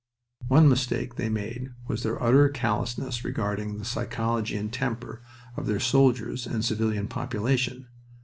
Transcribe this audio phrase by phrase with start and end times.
[0.47, 5.21] One mistake they made was their utter callousness regarding the psychology and temper
[5.55, 7.85] of their soldiers and civilian population.